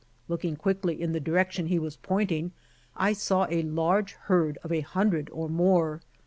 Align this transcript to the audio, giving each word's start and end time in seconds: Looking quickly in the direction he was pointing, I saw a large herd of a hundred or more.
Looking 0.27 0.55
quickly 0.55 0.99
in 0.99 1.11
the 1.11 1.19
direction 1.19 1.67
he 1.67 1.77
was 1.77 1.95
pointing, 1.97 2.53
I 2.97 3.13
saw 3.13 3.45
a 3.51 3.61
large 3.61 4.13
herd 4.13 4.57
of 4.63 4.71
a 4.71 4.79
hundred 4.81 5.29
or 5.31 5.47
more. 5.47 6.01